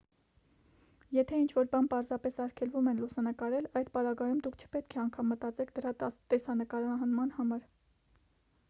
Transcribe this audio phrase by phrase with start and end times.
[1.17, 5.95] եթե ինչ-որ բան պարզապես արգելվում է լուսանկարել այդ պարագայում դուք չպետք է անգամ մտածեք դրա
[6.09, 7.65] տեսանկարման մասին